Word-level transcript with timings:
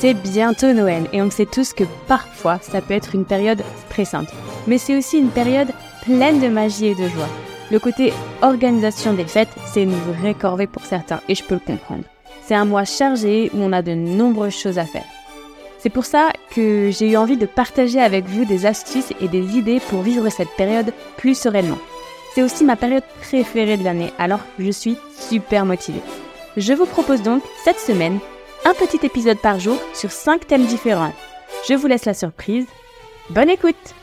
C'est 0.00 0.14
bientôt 0.14 0.72
Noël 0.72 1.08
et 1.12 1.20
on 1.20 1.30
sait 1.30 1.44
tous 1.44 1.74
que 1.74 1.84
parfois 2.08 2.58
ça 2.62 2.80
peut 2.80 2.94
être 2.94 3.14
une 3.14 3.26
période 3.26 3.62
stressante. 3.86 4.28
Mais 4.66 4.78
c'est 4.78 4.96
aussi 4.96 5.18
une 5.18 5.28
période 5.28 5.68
pleine 6.04 6.40
de 6.40 6.48
magie 6.48 6.86
et 6.86 6.94
de 6.94 7.06
joie. 7.06 7.28
Le 7.70 7.78
côté 7.78 8.14
organisation 8.40 9.12
des 9.12 9.26
fêtes, 9.26 9.50
c'est 9.66 9.82
une 9.82 9.92
vraie 9.92 10.32
corvée 10.32 10.66
pour 10.66 10.86
certains 10.86 11.20
et 11.28 11.34
je 11.34 11.44
peux 11.44 11.56
le 11.56 11.60
comprendre. 11.60 12.04
C'est 12.42 12.54
un 12.54 12.64
mois 12.64 12.86
chargé 12.86 13.50
où 13.52 13.58
on 13.60 13.74
a 13.74 13.82
de 13.82 13.92
nombreuses 13.92 14.56
choses 14.56 14.78
à 14.78 14.86
faire. 14.86 15.04
C'est 15.78 15.90
pour 15.90 16.06
ça 16.06 16.30
que 16.50 16.90
j'ai 16.90 17.10
eu 17.10 17.18
envie 17.18 17.36
de 17.36 17.44
partager 17.44 18.00
avec 18.00 18.24
vous 18.24 18.46
des 18.46 18.64
astuces 18.64 19.12
et 19.20 19.28
des 19.28 19.58
idées 19.58 19.80
pour 19.80 20.00
vivre 20.00 20.30
cette 20.30 20.56
période 20.56 20.94
plus 21.18 21.38
sereinement. 21.38 21.78
C'est 22.34 22.42
aussi 22.42 22.64
ma 22.64 22.76
période 22.76 23.04
préférée 23.20 23.76
de 23.76 23.84
l'année, 23.84 24.14
alors 24.18 24.40
je 24.58 24.70
suis 24.70 24.96
super 25.12 25.66
motivée. 25.66 26.00
Je 26.56 26.72
vous 26.72 26.86
propose 26.86 27.20
donc 27.20 27.42
cette 27.64 27.78
semaine 27.78 28.18
un 28.64 28.74
petit 28.74 29.04
épisode 29.04 29.38
par 29.38 29.58
jour 29.58 29.78
sur 29.94 30.10
5 30.10 30.46
thèmes 30.46 30.66
différents. 30.66 31.12
Je 31.68 31.74
vous 31.74 31.86
laisse 31.86 32.04
la 32.04 32.14
surprise. 32.14 32.66
Bonne 33.30 33.48
écoute 33.48 33.94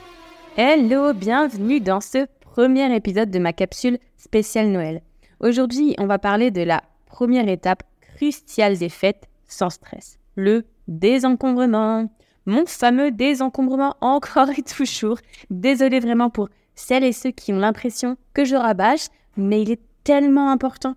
Hello, 0.56 1.14
bienvenue 1.14 1.80
dans 1.80 2.02
ce 2.02 2.26
premier 2.42 2.94
épisode 2.96 3.30
de 3.30 3.38
ma 3.38 3.54
capsule 3.54 4.00
spéciale 4.18 4.70
Noël. 4.70 5.02
Aujourd'hui, 5.40 5.96
on 6.00 6.08
va 6.08 6.18
parler 6.18 6.50
de 6.50 6.62
la 6.62 6.84
première 7.06 7.48
étape 7.48 7.84
cruciale 8.02 8.78
des 8.78 8.90
fêtes 8.90 9.28
sans 9.48 9.70
stress, 9.70 10.18
le 10.36 10.66
désencombrement. 10.88 12.10
Mon 12.48 12.66
fameux 12.66 13.12
désencombrement 13.12 13.96
encore 14.02 14.50
et 14.58 14.64
toujours. 14.64 15.20
Désolé 15.52 16.00
vraiment 16.00 16.30
pour 16.30 16.50
celles 16.74 17.04
et 17.04 17.12
ceux 17.12 17.32
qui 17.32 17.54
ont 17.54 17.60
l'impression 17.60 18.18
que 18.34 18.46
je 18.46 18.56
rabâche, 18.56 19.08
mais 19.36 19.62
il 19.62 19.72
est 19.72 19.82
tellement 20.04 20.50
important. 20.50 20.96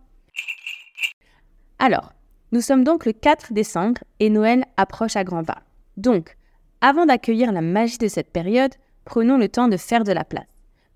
Alors, 1.78 2.12
nous 2.52 2.60
sommes 2.60 2.84
donc 2.84 3.06
le 3.06 3.12
4 3.12 3.52
décembre 3.52 4.02
et 4.18 4.30
Noël 4.30 4.64
approche 4.76 5.16
à 5.16 5.24
grands 5.24 5.44
pas. 5.44 5.62
Donc, 5.96 6.36
avant 6.80 7.06
d'accueillir 7.06 7.52
la 7.52 7.60
magie 7.60 7.98
de 7.98 8.08
cette 8.08 8.32
période, 8.32 8.74
prenons 9.04 9.38
le 9.38 9.48
temps 9.48 9.68
de 9.68 9.76
faire 9.76 10.04
de 10.04 10.12
la 10.12 10.24
place. 10.24 10.46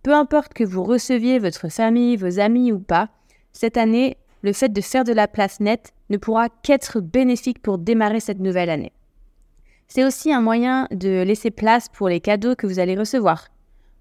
Peu 0.02 0.12
importe 0.14 0.52
que 0.52 0.64
vous 0.64 0.83
receviez 0.83 1.38
votre 1.38 1.69
famille, 1.69 2.16
vos 2.16 2.41
amis 2.41 2.72
ou 2.72 2.78
pas, 2.78 3.08
cette 3.52 3.77
année, 3.77 4.16
le 4.42 4.52
fait 4.52 4.70
de 4.70 4.80
faire 4.80 5.05
de 5.05 5.12
la 5.12 5.28
place 5.28 5.61
nette 5.61 5.92
ne 6.11 6.16
pourra 6.16 6.48
qu'être 6.48 7.00
bénéfique 7.00 7.62
pour 7.62 7.78
démarrer 7.78 8.20
cette 8.20 8.41
nouvelle 8.41 8.68
année. 8.68 8.92
C'est 9.89 10.05
aussi 10.05 10.33
un 10.33 10.41
moyen 10.41 10.89
de 10.91 11.22
laisser 11.22 11.50
place 11.50 11.89
pour 11.89 12.08
les 12.08 12.20
cadeaux 12.20 12.55
que 12.55 12.66
vous 12.66 12.78
allez 12.78 12.96
recevoir. 12.96 13.48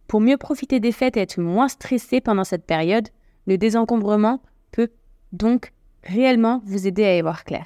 Pour 0.07 0.21
mieux 0.21 0.37
profiter 0.37 0.79
des 0.79 0.91
fêtes 0.91 1.17
et 1.17 1.21
être 1.21 1.39
moins 1.39 1.67
stressé 1.67 2.19
pendant 2.19 2.43
cette 2.43 2.65
période, 2.65 3.09
le 3.45 3.57
désencombrement 3.57 4.41
peut 4.71 4.89
donc 5.31 5.71
réellement 6.03 6.61
vous 6.65 6.87
aider 6.87 7.05
à 7.05 7.17
y 7.17 7.21
voir 7.21 7.43
clair. 7.43 7.65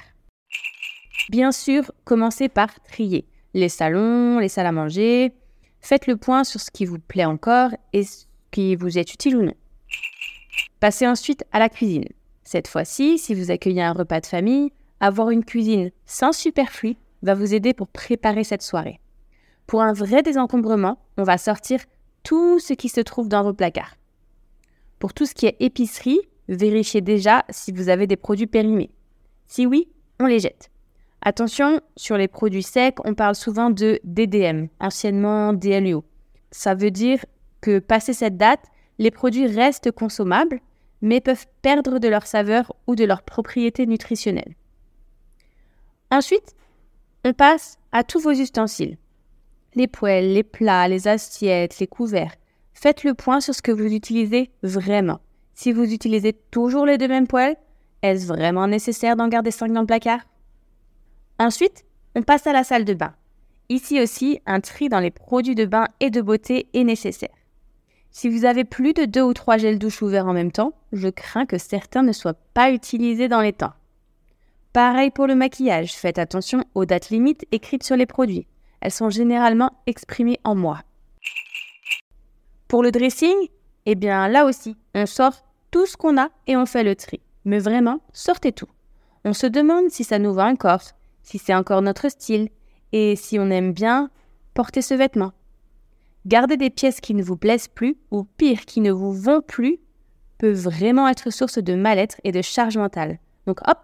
Bien 1.30 1.52
sûr, 1.52 1.92
commencez 2.04 2.48
par 2.48 2.68
trier 2.82 3.26
les 3.54 3.68
salons, 3.68 4.38
les 4.38 4.48
salles 4.48 4.66
à 4.66 4.72
manger. 4.72 5.32
Faites 5.80 6.06
le 6.06 6.16
point 6.16 6.44
sur 6.44 6.60
ce 6.60 6.70
qui 6.70 6.84
vous 6.84 6.98
plaît 6.98 7.24
encore 7.24 7.70
et 7.92 8.04
ce 8.04 8.26
qui 8.50 8.76
vous 8.76 8.98
est 8.98 9.12
utile 9.12 9.36
ou 9.36 9.42
non. 9.42 9.54
Passez 10.80 11.06
ensuite 11.06 11.44
à 11.52 11.58
la 11.58 11.68
cuisine. 11.68 12.04
Cette 12.44 12.68
fois-ci, 12.68 13.18
si 13.18 13.34
vous 13.34 13.50
accueillez 13.50 13.82
un 13.82 13.92
repas 13.92 14.20
de 14.20 14.26
famille, 14.26 14.72
avoir 15.00 15.30
une 15.30 15.44
cuisine 15.44 15.90
sans 16.06 16.32
superflu 16.32 16.96
va 17.22 17.34
vous 17.34 17.54
aider 17.54 17.74
pour 17.74 17.88
préparer 17.88 18.44
cette 18.44 18.62
soirée. 18.62 19.00
Pour 19.66 19.82
un 19.82 19.92
vrai 19.92 20.22
désencombrement, 20.22 20.98
on 21.16 21.24
va 21.24 21.36
sortir 21.36 21.80
tout 22.22 22.58
ce 22.58 22.72
qui 22.72 22.88
se 22.88 23.00
trouve 23.00 23.28
dans 23.28 23.42
vos 23.42 23.52
placards. 23.52 23.96
Pour 24.98 25.12
tout 25.12 25.26
ce 25.26 25.34
qui 25.34 25.46
est 25.46 25.56
épicerie, 25.60 26.20
vérifiez 26.48 27.00
déjà 27.00 27.44
si 27.50 27.72
vous 27.72 27.88
avez 27.88 28.06
des 28.06 28.16
produits 28.16 28.46
périmés. 28.46 28.90
Si 29.46 29.66
oui, 29.66 29.88
on 30.20 30.26
les 30.26 30.40
jette. 30.40 30.70
Attention, 31.20 31.80
sur 31.96 32.16
les 32.16 32.28
produits 32.28 32.62
secs, 32.62 32.98
on 33.04 33.14
parle 33.14 33.34
souvent 33.34 33.70
de 33.70 33.98
DDM, 34.04 34.68
anciennement 34.80 35.52
DLUO. 35.52 36.04
Ça 36.50 36.74
veut 36.74 36.90
dire 36.90 37.24
que 37.60 37.78
passé 37.80 38.12
cette 38.12 38.36
date, 38.36 38.64
les 38.98 39.10
produits 39.10 39.46
restent 39.46 39.90
consommables, 39.90 40.60
mais 41.02 41.20
peuvent 41.20 41.46
perdre 41.62 41.98
de 41.98 42.08
leur 42.08 42.26
saveur 42.26 42.72
ou 42.86 42.94
de 42.94 43.04
leurs 43.04 43.22
propriétés 43.22 43.86
nutritionnelles. 43.86 44.54
Ensuite, 46.10 46.54
on 47.24 47.32
passe 47.32 47.78
à 47.92 48.04
tous 48.04 48.20
vos 48.20 48.32
ustensiles. 48.32 48.96
Les 49.74 49.86
poêles, 49.86 50.32
les 50.32 50.42
plats, 50.42 50.88
les 50.88 51.08
assiettes, 51.08 51.78
les 51.78 51.86
couverts. 51.86 52.34
Faites 52.72 53.04
le 53.04 53.14
point 53.14 53.40
sur 53.40 53.54
ce 53.54 53.62
que 53.62 53.72
vous 53.72 53.92
utilisez 53.92 54.50
vraiment. 54.62 55.20
Si 55.60 55.72
vous 55.72 55.92
utilisez 55.92 56.34
toujours 56.52 56.86
les 56.86 56.98
deux 56.98 57.08
mêmes 57.08 57.26
poêles, 57.26 57.56
est-ce 58.02 58.28
vraiment 58.28 58.68
nécessaire 58.68 59.16
d'en 59.16 59.26
garder 59.26 59.50
5 59.50 59.72
dans 59.72 59.80
le 59.80 59.88
placard? 59.88 60.20
Ensuite, 61.40 61.84
on 62.14 62.22
passe 62.22 62.46
à 62.46 62.52
la 62.52 62.62
salle 62.62 62.84
de 62.84 62.94
bain. 62.94 63.12
Ici 63.68 64.00
aussi, 64.00 64.38
un 64.46 64.60
tri 64.60 64.88
dans 64.88 65.00
les 65.00 65.10
produits 65.10 65.56
de 65.56 65.64
bain 65.64 65.88
et 65.98 66.10
de 66.10 66.20
beauté 66.20 66.68
est 66.74 66.84
nécessaire. 66.84 67.34
Si 68.12 68.28
vous 68.28 68.44
avez 68.44 68.62
plus 68.62 68.92
de 68.92 69.04
2 69.04 69.20
ou 69.20 69.34
3 69.34 69.56
gels 69.56 69.80
douche 69.80 70.00
ouverts 70.00 70.28
en 70.28 70.32
même 70.32 70.52
temps, 70.52 70.74
je 70.92 71.08
crains 71.08 71.44
que 71.44 71.58
certains 71.58 72.04
ne 72.04 72.12
soient 72.12 72.38
pas 72.54 72.70
utilisés 72.70 73.26
dans 73.26 73.40
les 73.40 73.52
temps. 73.52 73.74
Pareil 74.72 75.10
pour 75.10 75.26
le 75.26 75.34
maquillage, 75.34 75.92
faites 75.96 76.20
attention 76.20 76.62
aux 76.76 76.84
dates 76.84 77.10
limites 77.10 77.46
écrites 77.50 77.82
sur 77.82 77.96
les 77.96 78.06
produits. 78.06 78.46
Elles 78.80 78.92
sont 78.92 79.10
généralement 79.10 79.72
exprimées 79.88 80.38
en 80.44 80.54
mois. 80.54 80.82
Pour 82.68 82.84
le 82.84 82.92
dressing, 82.92 83.34
eh 83.86 83.96
bien 83.96 84.28
là 84.28 84.44
aussi, 84.44 84.76
on 84.94 85.04
sort 85.04 85.47
tout 85.70 85.86
ce 85.86 85.96
qu'on 85.96 86.18
a 86.18 86.28
et 86.46 86.56
on 86.56 86.66
fait 86.66 86.84
le 86.84 86.96
tri. 86.96 87.20
Mais 87.44 87.58
vraiment, 87.58 88.00
sortez 88.12 88.52
tout. 88.52 88.68
On 89.24 89.32
se 89.32 89.46
demande 89.46 89.90
si 89.90 90.04
ça 90.04 90.18
nous 90.18 90.32
va 90.32 90.46
encore, 90.46 90.82
si 91.22 91.38
c'est 91.38 91.54
encore 91.54 91.82
notre 91.82 92.08
style, 92.08 92.48
et 92.92 93.16
si 93.16 93.38
on 93.38 93.50
aime 93.50 93.72
bien 93.72 94.10
porter 94.54 94.82
ce 94.82 94.94
vêtement. 94.94 95.32
Garder 96.26 96.56
des 96.56 96.70
pièces 96.70 97.00
qui 97.00 97.14
ne 97.14 97.22
vous 97.22 97.36
plaisent 97.36 97.68
plus, 97.68 97.96
ou 98.10 98.24
pire, 98.24 98.64
qui 98.64 98.80
ne 98.80 98.92
vous 98.92 99.12
vont 99.12 99.40
plus, 99.40 99.78
peut 100.38 100.52
vraiment 100.52 101.08
être 101.08 101.30
source 101.30 101.58
de 101.58 101.74
mal-être 101.74 102.20
et 102.24 102.32
de 102.32 102.42
charge 102.42 102.76
mentale. 102.78 103.18
Donc 103.46 103.60
hop, 103.68 103.78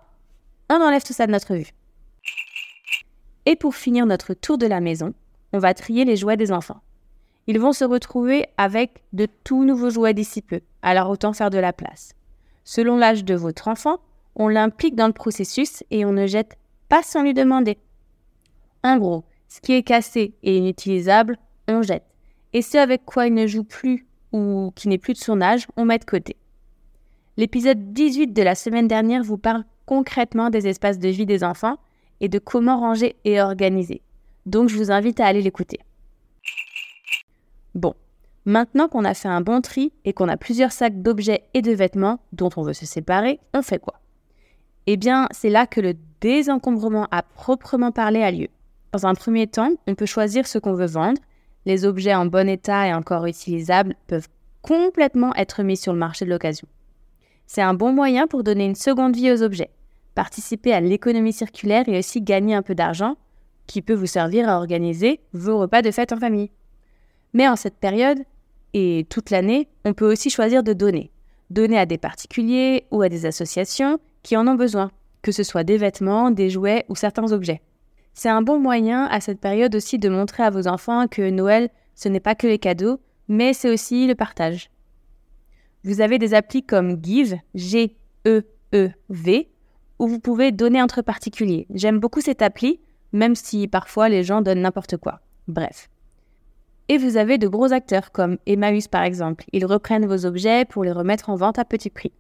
on 0.71 0.81
enlève 0.81 1.03
tout 1.03 1.13
ça 1.13 1.27
de 1.27 1.33
notre 1.33 1.55
vue. 1.55 1.73
Et 3.47 3.57
pour 3.57 3.75
finir 3.75 4.07
notre 4.07 4.35
tour 4.35 4.57
de 4.57 4.67
la 4.67 4.81
maison, 4.81 5.15
on 5.53 5.59
va 5.59 5.75
trier 5.75 6.05
les 6.05 6.17
jouets 6.17 6.37
des 6.37 6.53
enfants. 6.53 6.81
Ils 7.47 7.61
vont 7.61 7.73
se 7.73 7.85
retrouver 7.85 8.47
avec 8.57 9.03
de 9.13 9.27
tout 9.45 9.65
nouveaux 9.65 9.91
jouets 9.91 10.15
d'ici 10.15 10.41
peu, 10.41 10.61
alors 10.85 11.11
autant 11.11 11.33
faire 11.33 11.51
de 11.51 11.59
la 11.59 11.73
place. 11.73 12.13
Selon 12.63 12.97
l'âge 12.97 13.25
de 13.25 13.35
votre 13.35 13.67
enfant, 13.67 13.99
on 14.37 14.49
l'implique 14.49 14.95
dans 14.95 15.07
le 15.07 15.13
processus 15.13 15.83
et 15.91 16.05
on 16.05 16.13
ne 16.13 16.27
jette 16.27 16.57
pas 16.89 17.03
sans 17.03 17.23
lui 17.23 17.35
demander. 17.35 17.79
En 18.85 18.99
gros, 18.99 19.25
ce 19.49 19.61
qui 19.61 19.73
est 19.73 19.83
cassé 19.83 20.35
et 20.43 20.59
inutilisable, 20.59 21.39
on 21.69 21.83
jette. 21.83 22.05
Et 22.53 22.63
ce 22.63 22.77
avec 22.79 23.05
quoi 23.05 23.27
il 23.27 23.35
ne 23.35 23.47
joue 23.47 23.65
plus 23.65 24.07
ou 24.33 24.73
qui 24.77 24.89
n'est 24.89 24.99
plus 24.99 25.15
de 25.15 25.19
son 25.19 25.41
âge, 25.41 25.67
on 25.77 25.85
met 25.85 25.99
de 25.99 26.05
côté. 26.05 26.37
L'épisode 27.37 27.93
18 27.93 28.29
de 28.29 28.43
la 28.43 28.55
semaine 28.55 28.89
dernière 28.89 29.25
vous 29.25 29.39
parle 29.39 29.65
concrètement 29.87 30.51
des 30.51 30.69
espaces 30.69 30.99
de 30.99 31.09
vie 31.09 31.27
des 31.27 31.43
enfants 31.43 31.79
et 32.21 32.29
de 32.29 32.39
comment 32.39 32.79
ranger 32.79 33.17
et 33.25 33.41
organiser. 33.41 34.03
Donc 34.47 34.69
je 34.69 34.77
vous 34.77 34.91
invite 34.91 35.21
à 35.21 35.27
aller 35.27 35.43
l'écouter. 35.43 35.79
Bon, 37.75 37.95
maintenant 38.45 38.89
qu'on 38.89 39.05
a 39.05 39.15
fait 39.15 39.29
un 39.29 39.41
bon 39.41 39.61
tri 39.61 39.93
et 40.05 40.13
qu'on 40.13 40.29
a 40.29 40.37
plusieurs 40.37 40.73
sacs 40.73 41.03
d'objets 41.03 41.45
et 41.55 41.63
de 41.63 41.73
vêtements 41.73 42.21
dont 42.33 42.51
on 42.57 42.63
veut 42.63 42.73
se 42.73 42.87
séparer, 42.87 43.41
on 43.53 43.63
fait 43.63 43.79
quoi? 43.79 44.01
Eh 44.87 44.97
bien, 44.97 45.29
c'est 45.31 45.51
là 45.51 45.67
que 45.67 45.81
le 45.81 45.95
désencombrement 46.21 47.09
à 47.11 47.23
proprement 47.23 47.93
parler 47.93 48.23
a 48.23 48.31
lieu. 48.31 48.49
Dans 48.93 49.07
un 49.07 49.15
premier 49.15 49.47
temps, 49.47 49.73
on 49.87 49.95
peut 49.95 50.07
choisir 50.07 50.47
ce 50.47 50.59
qu'on 50.59 50.75
veut 50.75 50.87
vendre. 50.87 51.21
Les 51.67 51.85
objets 51.87 52.15
en 52.15 52.27
bon 52.27 52.49
état 52.49 52.87
et 52.87 52.95
encore 52.95 53.27
utilisables 53.27 53.95
peuvent 54.07 54.29
complètement 54.63 55.35
être 55.35 55.63
mis 55.63 55.77
sur 55.77 55.93
le 55.93 55.99
marché 55.99 56.25
de 56.25 56.31
l'occasion. 56.31 56.69
C'est 57.47 57.63
un 57.63 57.75
bon 57.75 57.93
moyen 57.93 58.27
pour 58.27 58.45
donner 58.45 58.67
une 58.67 58.75
seconde 58.75 59.17
vie 59.17 59.33
aux 59.33 59.43
objets, 59.43 59.71
participer 60.15 60.73
à 60.73 60.81
l'économie 60.81 61.33
circulaire 61.33 61.89
et 61.89 61.99
aussi 61.99 62.23
gagner 62.23 62.55
un 62.55 62.63
peu 62.63 62.75
d'argent 62.75 63.17
qui 63.67 63.83
peut 63.83 63.95
vous 63.95 64.07
servir 64.07 64.49
à 64.49 64.59
organiser 64.59 65.21
vos 65.33 65.59
repas 65.59 65.83
de 65.83 65.91
fête 65.91 66.13
en 66.13 66.19
famille. 66.19 66.51
Mais 67.33 67.49
en 67.49 67.57
cette 67.57 67.77
période, 67.77 68.19
et 68.75 69.07
toute 69.09 69.31
l'année, 69.31 69.69
on 69.85 69.95
peut 69.95 70.11
aussi 70.11 70.29
choisir 70.29 70.63
de 70.65 70.73
donner. 70.73 71.13
Donner 71.49 71.79
à 71.79 71.87
des 71.87 71.97
particuliers 71.97 72.87
ou 72.91 73.03
à 73.03 73.09
des 73.09 73.25
associations 73.25 73.99
qui 74.23 74.37
en 74.37 74.49
ont 74.49 74.57
besoin, 74.57 74.91
que 75.23 75.31
ce 75.33 75.45
soit 75.45 75.63
des 75.63 75.79
vêtements, 75.79 76.33
des 76.33 76.51
jouets 76.51 76.85
ou 76.89 76.97
certains 76.97 77.33
objets. 77.33 77.63
C'est 78.15 78.29
un 78.29 78.43
bon 78.43 78.59
moyen 78.59 79.05
à 79.07 79.21
cette 79.21 79.41
période 79.41 79.75
aussi 79.75 79.99
de 79.99 80.09
montrer 80.09 80.43
à 80.43 80.51
vos 80.51 80.67
enfants 80.67 81.07
que 81.07 81.31
Noël, 81.31 81.71
ce 81.95 82.09
n'est 82.09 82.21
pas 82.21 82.35
que 82.35 82.49
les 82.49 82.59
cadeaux, 82.59 82.99
mais 83.29 83.53
c'est 83.53 83.73
aussi 83.73 84.07
le 84.09 84.17
partage. 84.17 84.71
Vous 85.85 86.01
avez 86.01 86.19
des 86.19 86.35
applis 86.35 86.65
comme 86.65 87.03
Give, 87.03 87.37
G-E-E-V, 87.55 89.49
où 89.99 90.07
vous 90.09 90.19
pouvez 90.19 90.51
donner 90.51 90.83
entre 90.83 91.03
particuliers. 91.03 91.67
J'aime 91.73 92.01
beaucoup 92.01 92.21
cette 92.21 92.43
appli, 92.43 92.81
même 93.13 93.37
si 93.37 93.69
parfois 93.69 94.09
les 94.09 94.25
gens 94.25 94.43
donnent 94.43 94.63
n'importe 94.63 94.97
quoi. 94.97 95.21
Bref. 95.47 95.89
Et 96.89 96.99
vous 96.99 97.17
avez 97.17 97.39
de 97.39 97.49
gros 97.49 97.73
acteurs 97.73 98.13
comme 98.13 98.37
Emmaüs 98.47 98.89
par 98.89 99.03
exemple. 99.03 99.45
Ils 99.53 99.65
reprennent 99.65 100.07
vos 100.07 100.27
objets 100.27 100.65
pour 100.65 100.85
les 100.85 100.93
remettre 100.93 101.31
en 101.31 101.37
vente 101.37 101.59
à 101.59 101.65
petit 101.65 101.91
prix. 101.91 102.13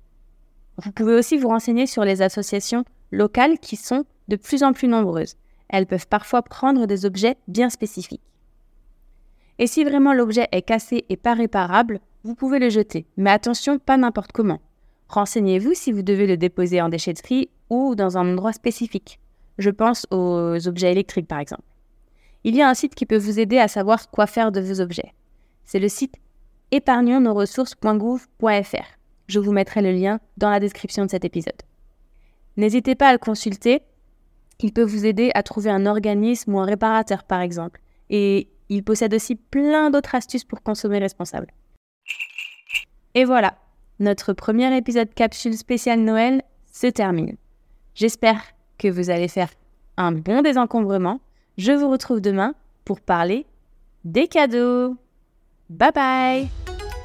Vous 0.78 0.90
pouvez 0.90 1.14
aussi 1.14 1.36
vous 1.36 1.48
renseigner 1.48 1.86
sur 1.86 2.04
les 2.04 2.22
associations 2.22 2.84
locales 3.12 3.58
qui 3.58 3.76
sont 3.76 4.04
de 4.28 4.36
plus 4.36 4.62
en 4.62 4.72
plus 4.72 4.88
nombreuses. 4.88 5.36
elles 5.68 5.86
peuvent 5.86 6.06
parfois 6.06 6.42
prendre 6.42 6.86
des 6.86 7.04
objets 7.04 7.36
bien 7.48 7.68
spécifiques. 7.68 8.20
Et 9.58 9.66
si 9.66 9.82
vraiment 9.82 10.12
l'objet 10.12 10.48
est 10.52 10.62
cassé 10.62 11.04
et 11.08 11.16
pas 11.16 11.34
réparable, 11.34 12.00
vous 12.22 12.34
pouvez 12.34 12.58
le 12.58 12.70
jeter, 12.70 13.06
mais 13.16 13.30
attention, 13.30 13.78
pas 13.78 13.96
n'importe 13.96 14.32
comment. 14.32 14.60
Renseignez-vous 15.08 15.74
si 15.74 15.92
vous 15.92 16.02
devez 16.02 16.26
le 16.26 16.36
déposer 16.36 16.80
en 16.80 16.88
déchetterie 16.88 17.50
ou 17.70 17.94
dans 17.94 18.18
un 18.18 18.32
endroit 18.32 18.52
spécifique. 18.52 19.20
Je 19.58 19.70
pense 19.70 20.06
aux 20.10 20.68
objets 20.68 20.92
électriques 20.92 21.28
par 21.28 21.38
exemple. 21.38 21.62
Il 22.44 22.54
y 22.54 22.62
a 22.62 22.68
un 22.68 22.74
site 22.74 22.94
qui 22.94 23.06
peut 23.06 23.16
vous 23.16 23.40
aider 23.40 23.58
à 23.58 23.68
savoir 23.68 24.10
quoi 24.10 24.26
faire 24.26 24.52
de 24.52 24.60
vos 24.60 24.80
objets. 24.80 25.14
C'est 25.64 25.78
le 25.78 25.88
site 25.88 26.16
épargnonsnosressources.gouv.fr. 26.70 28.98
Je 29.26 29.40
vous 29.40 29.52
mettrai 29.52 29.80
le 29.80 29.92
lien 29.92 30.20
dans 30.36 30.50
la 30.50 30.60
description 30.60 31.06
de 31.06 31.10
cet 31.10 31.24
épisode. 31.24 31.62
N'hésitez 32.58 32.94
pas 32.94 33.08
à 33.08 33.12
le 33.12 33.18
consulter. 33.18 33.80
Il 34.60 34.72
peut 34.72 34.82
vous 34.82 35.06
aider 35.06 35.30
à 35.34 35.42
trouver 35.42 35.70
un 35.70 35.86
organisme 35.86 36.54
ou 36.54 36.60
un 36.60 36.66
réparateur, 36.66 37.24
par 37.24 37.40
exemple. 37.40 37.80
Et 38.10 38.48
il 38.68 38.84
possède 38.84 39.14
aussi 39.14 39.36
plein 39.36 39.88
d'autres 39.90 40.14
astuces 40.14 40.44
pour 40.44 40.62
consommer 40.62 40.98
responsable. 40.98 41.48
Et 43.14 43.24
voilà, 43.24 43.56
notre 44.00 44.32
premier 44.32 44.76
épisode 44.76 45.14
capsule 45.14 45.56
spécial 45.56 46.00
Noël 46.00 46.42
se 46.72 46.88
termine. 46.88 47.36
J'espère 47.94 48.42
que 48.78 48.88
vous 48.88 49.10
allez 49.10 49.28
faire 49.28 49.50
un 49.96 50.10
bon 50.12 50.42
désencombrement. 50.42 51.20
Je 51.56 51.72
vous 51.72 51.88
retrouve 51.90 52.20
demain 52.20 52.54
pour 52.84 53.00
parler 53.00 53.46
des 54.04 54.28
cadeaux. 54.28 54.96
Bye 55.70 55.92
bye 55.94 56.48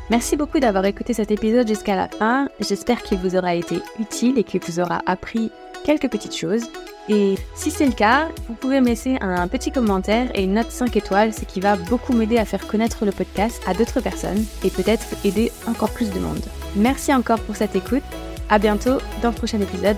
Merci 0.09 0.35
beaucoup 0.35 0.59
d'avoir 0.59 0.85
écouté 0.85 1.13
cet 1.13 1.29
épisode 1.29 1.67
jusqu'à 1.67 1.95
la 1.95 2.07
fin. 2.07 2.49
J'espère 2.59 3.03
qu'il 3.03 3.19
vous 3.19 3.35
aura 3.35 3.53
été 3.53 3.79
utile 3.99 4.39
et 4.39 4.43
qu'il 4.43 4.59
vous 4.61 4.79
aura 4.79 5.01
appris 5.05 5.51
quelques 5.85 6.09
petites 6.09 6.35
choses. 6.35 6.63
Et 7.09 7.35
si 7.55 7.71
c'est 7.71 7.85
le 7.85 7.91
cas, 7.91 8.27
vous 8.47 8.55
pouvez 8.55 8.81
me 8.81 8.87
laisser 8.87 9.17
un 9.21 9.47
petit 9.47 9.71
commentaire 9.71 10.29
et 10.35 10.43
une 10.43 10.53
note 10.53 10.71
5 10.71 10.95
étoiles, 10.95 11.33
ce 11.33 11.45
qui 11.45 11.59
va 11.59 11.75
beaucoup 11.75 12.13
m'aider 12.13 12.37
à 12.37 12.45
faire 12.45 12.67
connaître 12.67 13.05
le 13.05 13.11
podcast 13.11 13.61
à 13.67 13.73
d'autres 13.73 14.01
personnes 14.01 14.43
et 14.63 14.69
peut-être 14.69 15.05
aider 15.23 15.51
encore 15.67 15.91
plus 15.91 16.11
de 16.11 16.19
monde. 16.19 16.43
Merci 16.75 17.13
encore 17.13 17.39
pour 17.41 17.55
cette 17.55 17.75
écoute. 17.75 18.03
À 18.49 18.57
bientôt 18.57 18.97
dans 19.21 19.29
le 19.29 19.35
prochain 19.35 19.61
épisode. 19.61 19.97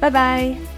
Bye 0.00 0.10
bye 0.10 0.71